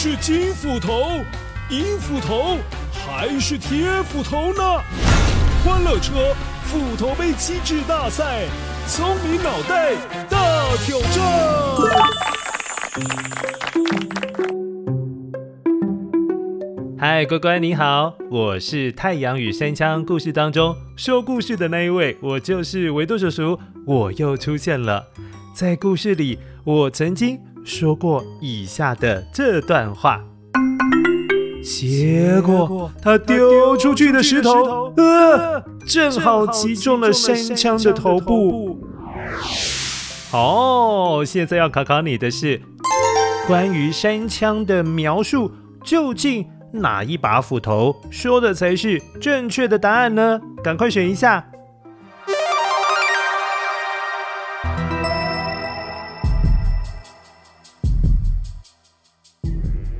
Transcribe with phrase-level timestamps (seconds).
[0.00, 1.10] 是金斧头、
[1.70, 2.56] 银斧头
[2.92, 4.62] 还是铁斧头呢？
[5.64, 6.32] 欢乐车
[6.66, 8.44] 斧头杯机制大赛，
[8.86, 9.96] 聪明脑袋
[10.30, 11.20] 大挑战。
[16.96, 25.08] 嗨，乖乖你好，我是太阳与山枪故事当中说故事的那一位，我就是维多叔叔，我又出现了。
[25.52, 30.20] 在故事里，我曾经说过以下的这段话，
[31.62, 38.80] 结果他丢出去的石头，呃，正好击中了山羌的头部。
[40.32, 42.60] 哦，现在要考考你的是，
[43.46, 45.50] 关于山羌的描述，
[45.84, 50.40] 究竟哪一把斧头说的才是正确的答案呢？
[50.62, 51.47] 赶快选一下。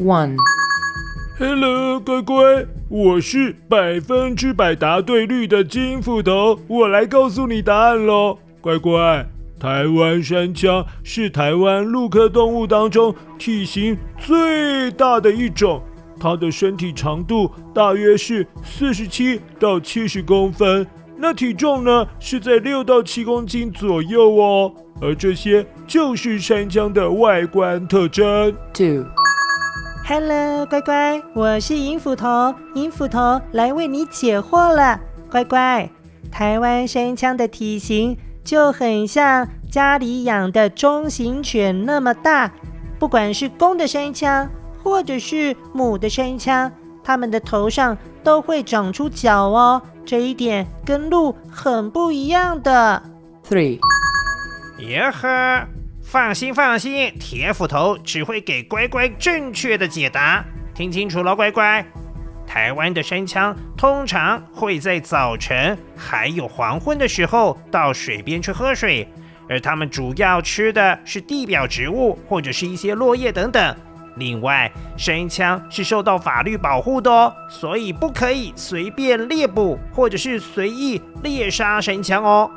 [0.00, 9.26] One，Hello，乖乖，我是百分之百答对率的金斧头，我来告诉你答案喽，乖乖，
[9.60, 15.82] 台湾山羌是台湾陆科动物当中体型最大的一种，
[16.18, 20.86] 它的身体长度大约是四十七到七十公分，
[21.18, 28.56] 那体重呢是在六到七公斤左右哦，而这些就是山羌的外观特征。
[28.72, 29.04] Two。
[30.12, 34.98] Hello，乖乖，我是银斧头，银斧头来为你解惑了。
[35.30, 35.88] 乖乖，
[36.32, 42.50] 台湾山羌的体型就很像家里养的中型犬那么大，
[42.98, 44.48] 不管是公的山羌
[44.82, 46.68] 或者是母的山羌，
[47.04, 53.00] 它们的头上都会长出角哦，这一点跟鹿很不一样的。
[53.48, 53.78] Three，
[54.80, 55.68] 耶呵。
[56.10, 60.44] 放心放心，铁斧头只会给乖乖正确的解答。
[60.74, 61.86] 听清楚了，乖乖。
[62.48, 69.06] 台湾的山羌通常会在早晨还有黄昏的时候到水边去喝水，
[69.48, 73.76] 而它们主要吃的是地表植物或者是一些落叶等等。
[74.16, 82.50] 另外，山羌是受到法律保护的哦，所以不可以随便猎捕或者是随意猎杀山羌哦。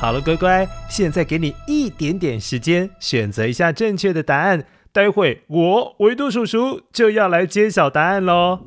[0.00, 4.64] 好了，乖乖，现在给你一点点时间选择一下正确的答案。
[4.92, 8.60] 待会我维度叔叔就要来揭晓答案喽。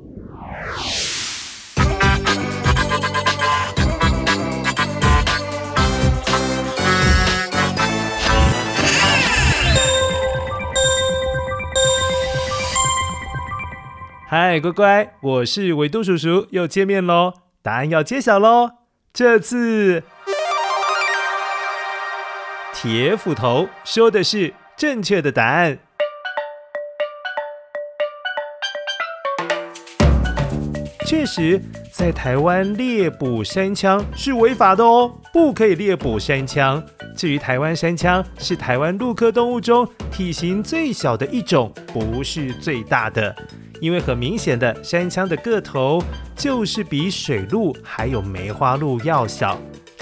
[14.28, 17.34] 嗨，乖乖，我是维度叔叔，又见面喽。
[17.62, 18.72] 答案要揭晓喽，
[19.14, 20.04] 这次。
[22.84, 25.78] 铁斧头说的是正确的答案。
[31.06, 36.84] 确实，在台湾猎捕山羌是违法的哦，不可以猎捕山羌。
[37.16, 43.36] 至于台湾山羌是台湾陆科动物中体型最小的一种，不是最大的，
[43.80, 46.04] 因为很明显的，山羌的个头
[46.36, 49.62] 就是比水鹿还有梅花鹿要小。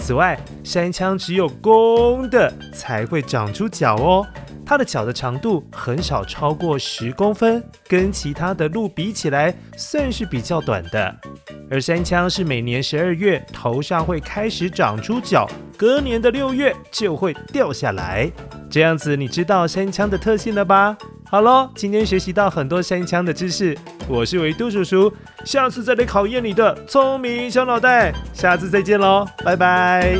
[0.10, 4.26] 此外，山羌只有公的才会长出角哦，
[4.66, 11.16] 它的角的长度很少超过十公分，跟其他的鹿比起来算是比较短的。
[11.70, 18.32] 而山羌是每年十二月头上会开始长出角，隔年的六月就会掉下来。
[18.68, 20.98] 这样子，你知道山羌的特性了吧？
[21.32, 25.14] 好喽，今天学习到很多山羌的知识，我是维度叔叔，
[25.46, 30.18] 下次再来考验你的聪明小脑袋，下次再见喽，拜拜。